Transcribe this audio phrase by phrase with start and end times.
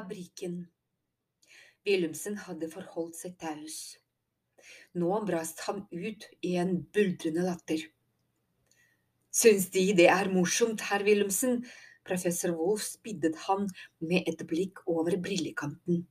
[0.00, 0.68] fabrikken.
[1.84, 3.78] Wilhelmsen hadde forholdt seg taus.
[4.96, 7.84] Nå brast han ut i en buldrende latter.
[9.30, 11.62] Syns De det er morsomt, herr Wilhelmsen?
[12.04, 13.68] Professor Wolff spiddet han
[14.02, 16.04] med et blikk over brillekanten.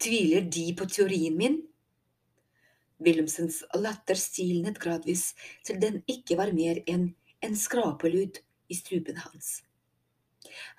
[0.00, 1.60] Tviler De på teorien min?
[3.04, 5.32] Wilhelmsens latter stilnet gradvis
[5.66, 7.10] til den ikke var mer enn
[7.44, 9.58] en skrapelyd i strupen hans.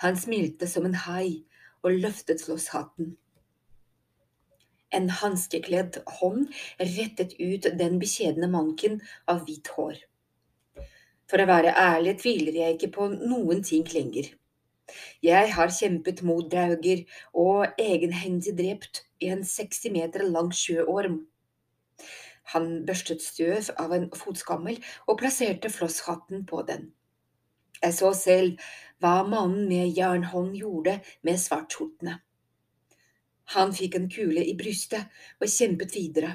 [0.02, 1.44] Han smilte som en hai
[1.86, 3.14] og løftet flosshatten.
[4.96, 6.48] En hanskekledd hånd
[6.80, 10.00] rettet ut den beskjedne manken av hvitt hår.
[11.30, 14.30] For å være ærlig tviler jeg ikke på noen ting lenger.
[15.26, 17.02] Jeg har kjempet mot drauger
[17.34, 21.24] og egenhendig drept en 60 meter lang sjøorm.
[22.54, 24.78] Han børstet støv av en fotskammel
[25.08, 26.92] og plasserte flosshatten på den.
[27.82, 28.62] Jeg så selv
[29.04, 32.20] hva mannen med jernhånd gjorde med svartskjortene.
[33.54, 36.32] Han fikk en kule i brystet og kjempet videre,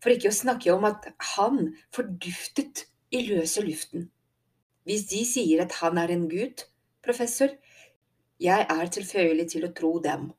[0.00, 4.08] for ikke å snakke om at han forduftet i løse luften.
[4.88, 6.64] Hvis de sier at han er en gud,
[7.04, 7.52] professor,
[8.40, 10.30] jeg er tilføyelig til å tro dem.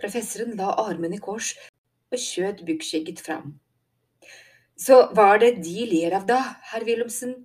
[0.00, 1.52] Professoren la armen i kors
[2.10, 3.52] og skjøt bukkskjegget fram.
[4.80, 6.40] Så hva er det de ler av da,
[6.72, 7.36] herr Wilhelmsen?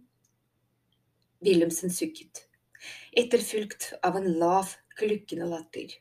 [1.46, 2.48] Wilhelmsen sukket,
[3.14, 5.94] etterfulgt av en lav, klukkende latter.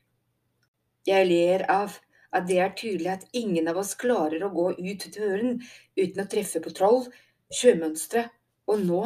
[1.04, 1.98] Jeg ler av
[2.34, 5.58] at det er tydelig at ingen av oss klarer å gå ut døren
[5.98, 7.04] uten å treffe på troll,
[7.52, 8.24] sjømønstre
[8.70, 9.02] og nå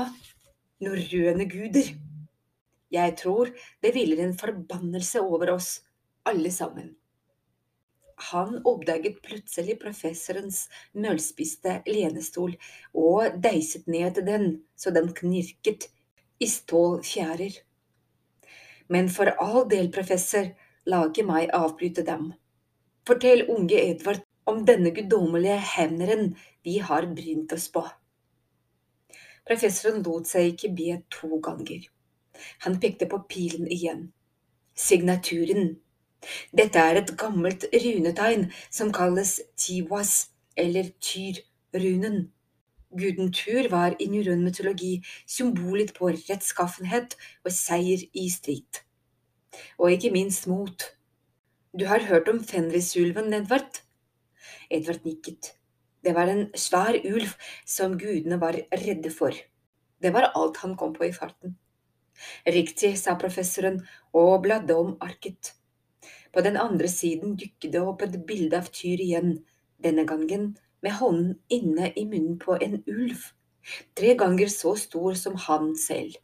[0.85, 1.91] norrøne guder.
[2.95, 3.51] Jeg tror
[3.83, 5.75] det hviler en forbannelse over oss
[6.29, 6.95] alle sammen.
[8.31, 10.65] Han oppdaget plutselig professorens
[10.95, 12.57] møllspiste lenestol
[12.95, 15.91] og deiset ned den så den knirket
[16.41, 17.61] i stålfjærer.
[18.89, 20.49] Men for all del, professor,
[20.89, 22.33] la ikke meg avbryte dem.
[23.09, 26.31] Fortell unge Edvard om denne guddommelige hevneren
[26.65, 27.85] vi har brynt oss på.
[29.49, 31.85] Professoren lot seg ikke be to ganger.
[32.65, 34.09] Han pekte på pilen igjen.
[34.77, 35.79] Signaturen.
[36.53, 42.29] Dette er et gammelt runetegn som kalles Tiwas, eller Tyr-runen.
[42.97, 48.85] Guden Tur var i norrøn mytologi symbolet på rettskaffenhet og seier i strid
[49.79, 50.85] og ikke minst mot.
[51.79, 53.83] Du har hørt om Fenrisulven, Edvard?
[54.71, 55.55] Edvard nikket.
[56.05, 57.35] Det var en svær ulv
[57.67, 59.35] som gudene var redde for.
[60.03, 61.57] Det var alt han kom på i farten.
[62.47, 63.81] Riktig, sa professoren
[64.17, 65.53] og bladde om arket.
[66.33, 69.39] På den andre siden dukket det opp et bilde av Tyr igjen,
[69.83, 73.19] denne gangen med hånden inne i munnen på en ulv,
[73.99, 76.17] tre ganger så stor som han selv.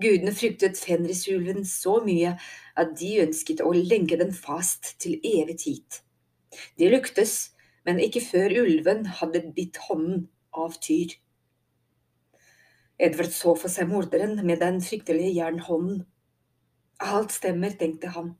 [0.00, 2.34] Gudene fryktet Fenrisulven så mye
[2.76, 6.00] at de ønsket å lenke den fast til evig tid.
[6.76, 7.54] De lyktes,
[7.88, 11.14] men ikke før ulven hadde bitt hånden av Tyr.
[13.00, 16.04] Edvard så for seg morderen med den fryktelige jernhånden.
[17.00, 18.34] Alt stemmer, tenkte han.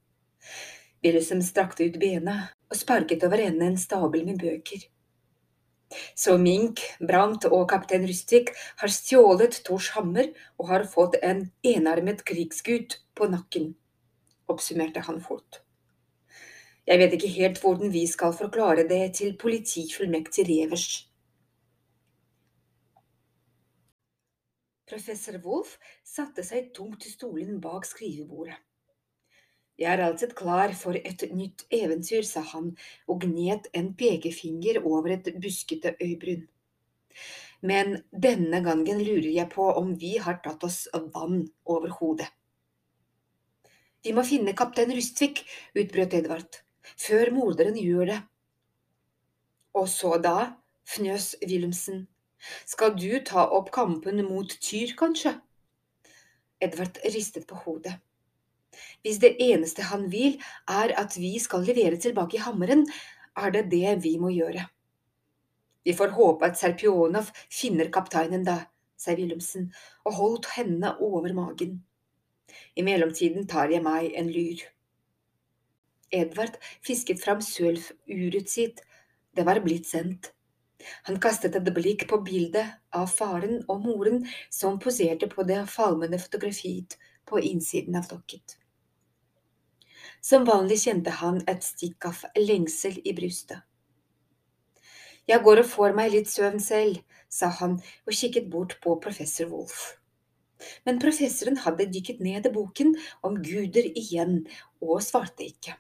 [1.04, 2.38] Wilhelm strakte ut bena
[2.71, 4.84] og sparket over ende en stabel med bøker.
[6.19, 8.50] Så Mink, Brant og kaptein Rustik
[8.81, 13.75] har stjålet Tors hammer og har fått en enarmet krigsgutt på nakken,
[14.50, 15.62] oppsummerte han fort.
[16.87, 21.06] Jeg vet ikke helt hvordan vi skal forklare det til politifullmektig Revers.
[24.87, 28.59] Professor Wolff satte seg tungt i stolen bak skrivebordet.
[29.76, 32.70] Jeg er alltid klar for et nytt eventyr, sa han
[33.09, 36.47] og gnet en pekefinger over et buskete øyebryn.
[37.60, 42.28] Men denne gangen lurer jeg på om vi har tatt oss vann over hodet.
[44.04, 45.42] Vi må finne kaptein Rustvik,
[45.76, 46.60] utbrøt Edvard,
[46.97, 48.19] før morderen gjør det.
[49.76, 50.55] Og så da,
[50.88, 52.06] fnøs Wilhelmsen,
[52.64, 55.34] skal du ta opp kampen mot Tyr, kanskje?
[56.62, 57.99] Edvard ristet på hodet.
[59.02, 60.38] Hvis det eneste han vil,
[60.69, 62.87] er at vi skal levere tilbake hammeren,
[63.37, 64.67] er det det vi må gjøre.
[65.87, 68.64] Vi får håpe at Serpionov finner kapteinen da,
[68.99, 69.69] sa Wilhelmsen
[70.08, 71.76] og holdt hendene over magen.
[72.75, 74.64] I mellomtiden tar jeg meg en lyr.
[76.14, 76.56] Edvard
[76.87, 78.82] fisket fram sølvuret sitt,
[79.37, 80.32] det var blitt sendt.
[81.08, 86.20] Han kastet et blikk på bildet av faren og moren som poserte på det falmende
[86.23, 88.58] fotografiet på innsiden av dokket.
[90.26, 93.61] Som vanlig kjente han et stikk av lengsel i brystet.
[95.31, 96.99] Jeg går og får meg litt søvn selv,
[97.31, 99.84] sa han og kikket bort på professor Wolff.
[100.87, 102.94] Men professoren hadde dykket ned i boken
[103.26, 104.40] om guder igjen,
[104.82, 105.76] og svarte ikke.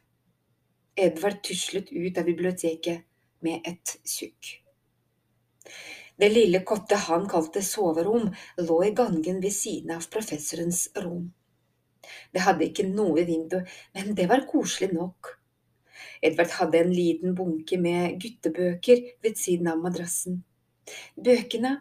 [0.94, 3.02] Edvard tuslet ut av biblioteket
[3.46, 4.52] med et sukk.
[6.16, 8.30] Det lille kottet han kalte soverom,
[8.62, 11.26] lå i gangen ved siden av professorens rom.
[12.32, 13.58] Det hadde ikke noe vindu,
[13.96, 15.32] men det var koselig nok.
[16.24, 20.42] Edvard hadde en liten bunke med guttebøker ved siden av madrassen.
[21.16, 21.78] Bøkene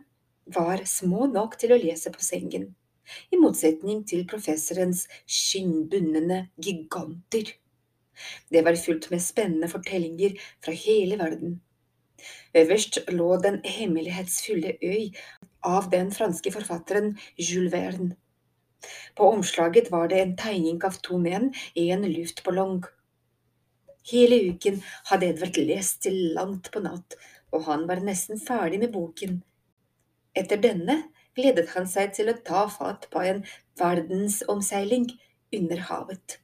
[0.55, 2.71] var små nok til å lese på sengen,
[3.31, 7.53] i motsetning til professorens skinnbundne giganter.
[8.49, 11.59] Det var fullt med spennende fortellinger fra hele verden.
[12.55, 15.11] Øverst lå Den hemmelighetsfulle øy
[15.63, 18.15] av den franske forfatteren Jules Verne.
[19.15, 22.83] På omslaget var det en tegning av to menn i en luftballong.
[24.11, 27.17] Hele uken hadde Edvard lest til langt på natt,
[27.51, 29.39] og han var nesten ferdig med boken.
[30.35, 31.01] Etter denne
[31.35, 33.41] gledet han seg til å ta fatt på en
[33.79, 35.07] verdensomseiling
[35.55, 36.39] under havet.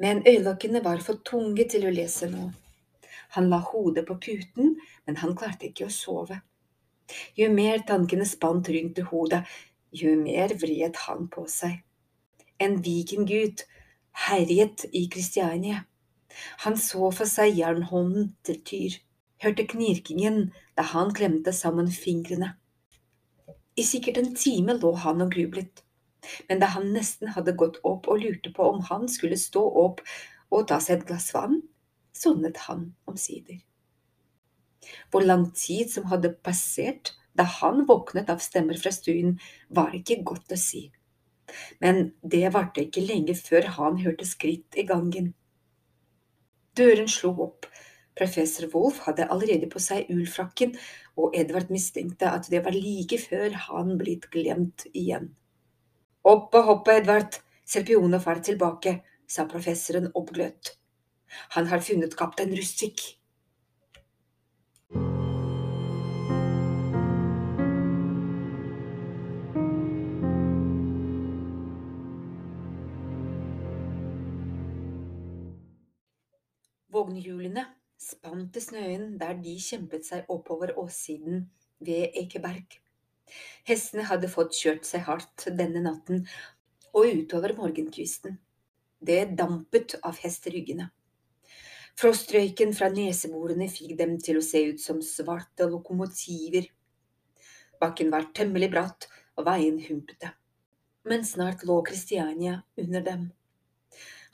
[0.00, 2.50] Men øyelokkene var for tunge til å lese nå.
[3.36, 6.40] Han la hodet på puten, men han klarte ikke å sove.
[7.36, 9.42] Jo mer tankene spant rundt hodet,
[9.92, 11.80] jo mer vred han på seg.
[12.60, 13.64] En vikinggutt
[14.26, 15.84] herjet i Kristiania.
[16.64, 18.98] Han så for seg jernhånden til Tyr,
[19.42, 22.54] hørte knirkingen da han klemte sammen fingrene.
[23.76, 25.82] I sikkert en time lå han og grublet,
[26.48, 30.02] men da han nesten hadde gått opp og lurte på om han skulle stå opp
[30.50, 31.62] og ta seg et glass vann,
[32.12, 33.62] sovnet han omsider.
[35.10, 39.36] Hvor lang tid som hadde passert da han våknet av stemmer fra stuen,
[39.68, 40.88] var ikke godt å si.
[41.82, 45.32] Men det varte ikke lenge før han hørte skritt i gangen.
[46.78, 47.66] Døren slo opp.
[48.18, 50.74] Professor Wolf hadde allerede på seg ullfrakken,
[51.16, 55.30] og Edvard mistenkte at det var like før han blitt glemt igjen.
[56.26, 58.98] Opp og hoppe, Edvard, Serpionov er tilbake,
[59.30, 60.74] sa professoren oppgløtt.
[61.54, 63.19] Han har funnet kaptein Rustvik.
[77.00, 77.62] Vognhjulene
[77.96, 81.46] spant til snøen der de kjempet seg oppover åssiden
[81.80, 82.76] ved Ekeberg.
[83.64, 86.26] Hestene hadde fått kjørt seg hardt denne natten
[86.92, 88.36] og utover morgenkvisten.
[89.00, 90.90] Det dampet av hesteryggene.
[91.96, 96.68] Frostrøyken fra neseborene fikk dem til å se ut som svarte lokomotiver.
[97.80, 99.08] Bakken var temmelig bratt,
[99.40, 100.34] og veien humpete.
[101.08, 103.30] Men snart lå Kristiania under dem.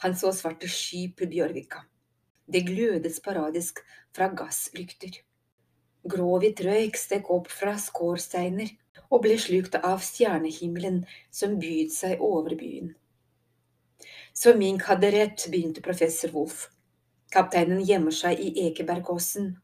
[0.03, 1.87] Han så svarte sky på Bjørvika.
[2.47, 3.81] Det glødet sporadisk
[4.15, 5.19] fra gasslykter.
[6.07, 8.71] Gråhvit røyk stek opp fra skårsteiner
[9.11, 11.01] og ble slukt av stjernehimmelen
[11.35, 12.93] som bydde seg over byen.
[14.37, 16.69] Så Mink hadde rett, begynte professor Wolf.
[17.35, 19.57] Kapteinen gjemmer seg i Ekebergåsen.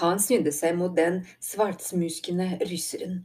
[0.00, 3.20] Han snudde seg mot den svartsmuskende russeren.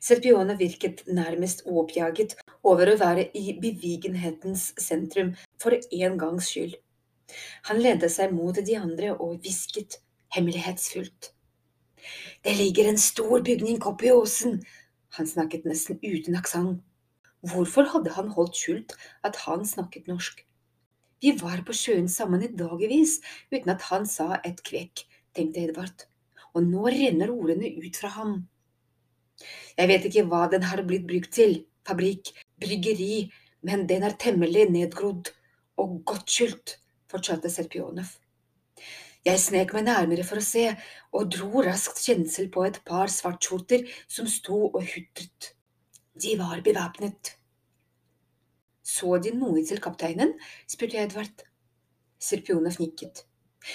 [0.00, 6.78] Serpione virket nærmest oppjaget over å være i bevigenhetens sentrum for en gangs skyld.
[7.68, 9.98] Han lente seg mot de andre og hvisket
[10.36, 11.30] hemmelighetsfullt.
[12.44, 14.58] Det ligger en stor bygning oppi åsen.
[15.16, 16.82] Han snakket nesten uten aksent.
[17.44, 18.94] Hvorfor hadde han holdt skjult
[19.24, 20.38] at han snakket norsk?
[21.20, 23.18] Vi var på sjøen sammen i dagevis
[23.52, 25.04] uten at han sa et kvekk,
[25.36, 26.06] tenkte Edvard,
[26.52, 28.34] og nå renner ordene ut fra ham.
[29.76, 33.28] Jeg vet ikke hva den har blitt brukt til, fabrikk, bryggeri,
[33.64, 35.32] men den er temmelig nedgrodd
[35.80, 36.76] og godt skjult
[37.14, 38.16] fortsatte Serpionov.
[39.24, 40.66] Jeg snek meg nærmere for å se,
[41.16, 45.54] og dro raskt kjensel på et par svartskjorter som sto og hutret.
[46.20, 47.32] De var bevæpnet.
[48.84, 50.34] Så de noe til kapteinen?
[50.68, 51.46] spurte Edvard.
[52.20, 53.24] Serpionov nikket.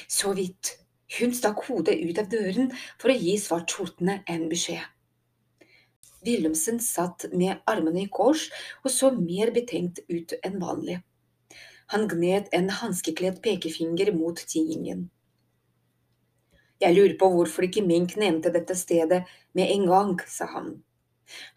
[0.06, 0.76] Så vidt.
[1.18, 2.70] Hun stakk hodet ut av døren
[3.02, 4.86] for å gi svartskjortene en beskjed.
[6.28, 8.46] Wilhelmsen satt med armene i kors
[8.84, 11.00] og så mer betenkt ut enn vanlig.
[11.94, 15.08] Han gned en hanskekledd pekefinger mot tiingen.
[16.80, 19.24] Jeg lurer på hvorfor ikke Mink nevnte dette stedet
[19.58, 20.70] med en gang, sa han.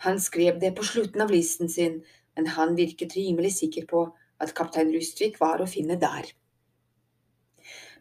[0.04, 2.00] Han skrev det på slutten av listen sin,
[2.36, 4.06] men han virket rimelig sikker på
[4.42, 6.32] at kaptein Rustvik var å finne der.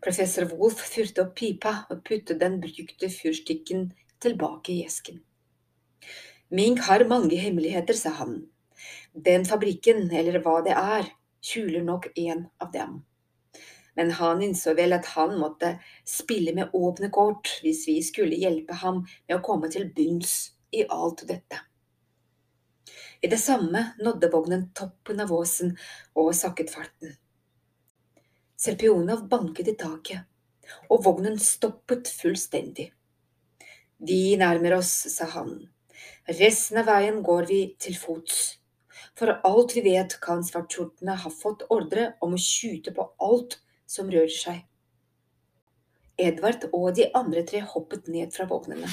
[0.01, 3.91] Professor Wolf fyrte opp pipa og puttet den brukte fyrstikken
[4.23, 5.19] tilbake i esken.
[6.49, 8.45] Mink har mange hemmeligheter, sa han.
[9.13, 13.01] Den fabrikken, eller hva det er, skjuler nok en av dem.
[13.95, 15.73] Men han innså vel at han måtte
[16.07, 20.85] spille med åpne kort hvis vi skulle hjelpe ham med å komme til bunns i
[20.87, 21.59] alt dette.
[23.21, 25.75] I det samme nådde vognen toppen av åsen
[26.17, 27.13] og sakket farten.
[28.57, 30.23] Serpionov banket i taket,
[30.89, 32.87] og vognen stoppet fullstendig.
[34.01, 35.53] Vi nærmer oss, sa han.
[36.39, 38.60] Resten av veien går vi til fots.
[39.17, 44.11] For alt vi vet, kan svartskjortene ha fått ordre om å skyte på alt som
[44.11, 44.61] rører seg.
[46.21, 48.89] Edvard og de andre tre hoppet ned fra vognene.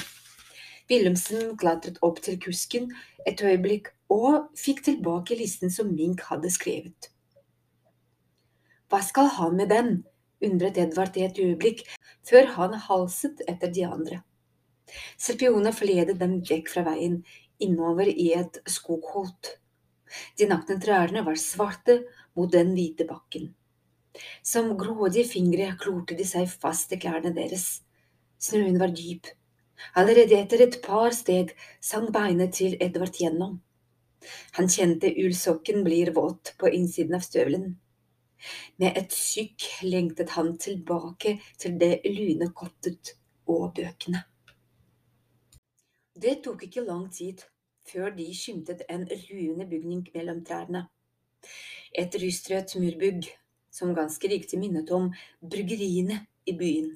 [0.89, 2.89] Wilhelmsen klatret opp til kusken
[3.29, 7.11] et øyeblikk og fikk tilbake listen som Mink hadde skrevet.
[8.89, 9.99] Hva skal han med den?
[10.41, 11.83] undret Edvard i et øyeblikk,
[12.23, 14.21] før han halset etter de andre.
[15.19, 17.19] Serpione forledet dem vekk fra veien,
[17.59, 19.57] innover i et skogholt.
[20.37, 21.99] De nakne trærne var svarte
[22.37, 23.51] mot den hvite bakken.
[24.43, 27.81] Som grådige fingre klorte de seg fast i klærne deres.
[28.39, 29.27] Snøen var dyp.
[29.95, 33.59] Allerede etter et par steg sang beinet til Edvard gjennom.
[34.57, 37.69] Han kjente ullsokken blir våt på innsiden av støvelen.
[38.79, 43.15] Med et sykk lengtet han tilbake til det lune kottet
[43.47, 44.23] og bøkene.
[46.19, 47.45] Det tok ikke lang tid
[47.89, 50.85] før de skimtet en ruende bygning mellom trærne.
[51.97, 53.29] Et rystrødt murbygg
[53.73, 55.09] som ganske riktig minnet om
[55.41, 56.93] bryggeriene i byen.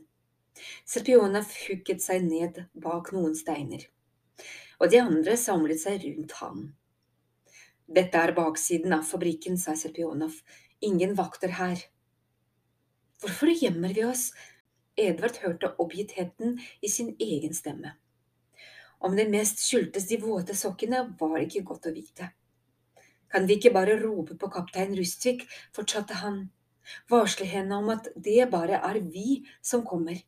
[0.85, 3.87] Serpionov hukket seg ned bak noen steiner,
[4.79, 6.67] og de andre samlet seg rundt ham.
[7.93, 10.37] Dette er baksiden av fabrikken, sa Serpionov.
[10.83, 11.81] Ingen vakter her.
[13.21, 14.31] Hvorfor gjemmer vi oss?
[14.99, 17.95] Edvard hørte oppgittheten i sin egen stemme.
[19.03, 22.29] Om det mest skyldtes de våte sokkene, var ikke godt å vite.
[23.27, 25.43] Kan vi ikke bare rope på kaptein Rustvik,
[25.75, 26.45] fortsatte han
[27.11, 30.21] varsle henne om at det bare er vi som kommer.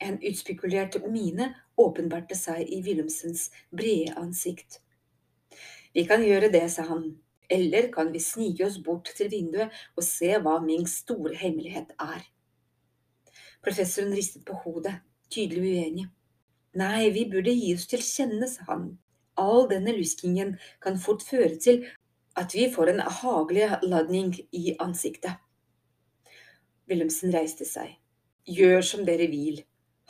[0.00, 4.80] En utspekulert mine åpenbarte seg i Wilhelmsens brede ansikt.
[5.94, 7.04] Vi kan gjøre det, sa han,
[7.50, 12.22] eller kan vi snike oss bort til vinduet og se hva Mings store hemmelighet er.
[13.60, 14.96] Professoren ristet på hodet,
[15.28, 16.06] tydelig uenig.
[16.78, 18.90] Nei, vi burde gi oss til kjenne, sa han.
[19.40, 21.86] All denne luskingen kan fort føre til
[22.38, 25.34] at vi får en hagelig ladning i ansiktet.
[26.90, 27.96] Wilhelmsen reiste seg.
[28.46, 29.62] Gjør som dere vil.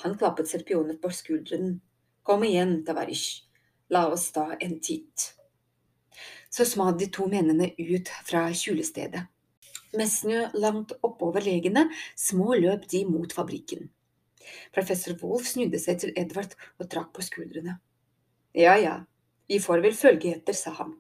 [0.05, 1.79] Han klappet Serpionet på skulderen.
[2.25, 3.45] Kom igjen, Tavarish.
[3.91, 5.33] La oss ta en titt.
[6.51, 9.25] Så smad de to mennene ut fra kjulestedet.
[9.97, 11.89] Med snø langt oppover legene
[12.19, 13.89] små løp de mot fabrikken.
[14.75, 17.79] Professor Wolf snudde seg til Edvard og trakk på skuldrene.
[18.57, 18.97] Ja, ja,
[19.51, 20.97] vi får vel følge etter, sa han.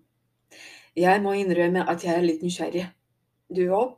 [0.98, 2.88] Jeg må innrømme at jeg er litt nysgjerrig.
[3.50, 3.96] Du òg?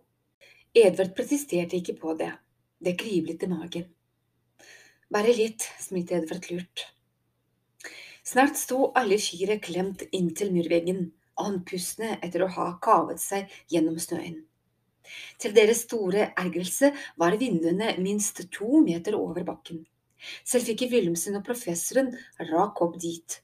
[0.76, 2.30] Edvard protesterte ikke på det.
[2.82, 3.88] Det kriblet i magen.
[5.12, 6.86] Bare litt, smilte Edvard lurt.
[8.24, 11.10] Snart sto alle fire klemt inntil murveggen,
[11.42, 14.42] andpustne etter å ha kavet seg gjennom snøen.
[15.42, 19.82] Til deres store ergrelse var vinduene minst to meter over bakken.
[20.46, 22.12] Selv ikke Wilhelmsen og professoren
[22.52, 23.40] rak opp dit.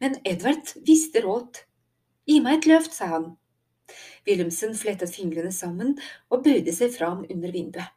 [0.00, 1.60] Men Edvard visste råd.
[2.26, 3.34] Gi meg et løft, sa han.
[4.26, 5.94] Wilhelmsen flettet fingrene sammen
[6.32, 7.92] og bøyde seg fram under vinduet.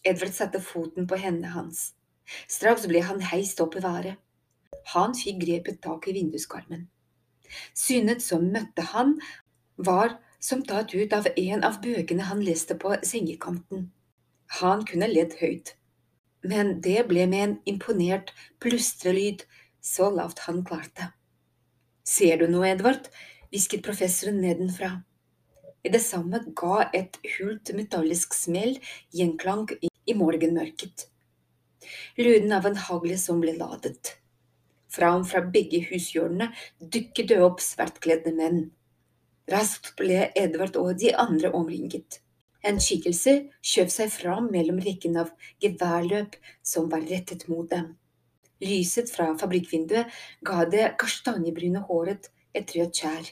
[0.00, 1.90] Edvard satte foten på hendene hans.
[2.48, 4.16] Straks ble han heist opp i været.
[4.94, 6.86] Han fikk grepet tak i vinduskarmen.
[7.76, 9.18] Synet som møtte han,
[9.76, 13.90] var som tatt ut av en av bøkene han leste på sengekanten.
[14.60, 15.74] Han kunne ledd høyt,
[16.42, 18.32] men det ble med en imponert
[18.62, 19.44] plustrelyd
[19.84, 21.12] så lavt han klarte.
[22.04, 23.06] Ser du noe, Edvard?
[23.50, 25.00] hvisket professoren nedenfra.
[25.82, 28.76] I det samme ga et hult metallisk smell
[29.16, 31.06] gjenklang i morgenmørket.
[32.20, 34.16] Lyden av en hagle som ble ladet.
[34.90, 38.68] Fram fra begge hushjørnene dukket det opp svartkledde menn.
[39.50, 42.20] Raskt ble Edvard og de andre omringet.
[42.62, 43.32] En skikkelse
[43.64, 45.32] skjøv seg fram mellom rekken av
[45.64, 47.94] geværløp som var rettet mot dem.
[48.60, 50.12] Lyset fra fabrikkvinduet
[50.44, 53.30] ga det kastanjebrune håret et rødt skjær.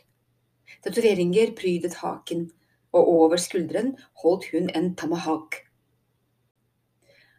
[0.85, 2.49] Tatoveringer prydet haken,
[2.97, 5.65] og over skulderen holdt hun en tamahak.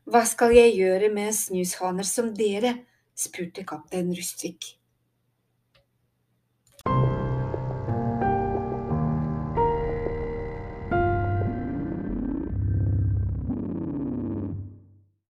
[0.10, 2.78] Hva skal jeg gjøre med snushaner som dere?
[3.20, 4.79] spurte kaptein Rustvik.